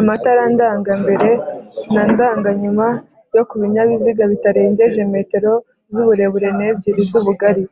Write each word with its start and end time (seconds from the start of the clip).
amatara 0.00 0.42
ndanga 0.54 0.92
mbere 1.02 1.28
na 1.92 2.02
ndanga 2.12 2.50
nyuma 2.62 2.86
yo 3.36 3.42
kubinyabiziga 3.48 4.22
bitarengeje 4.32 5.00
m 5.12 5.14
z’uburebure 5.92 6.48
n’ebyiri 6.58 7.02
z’ubugali 7.10 7.64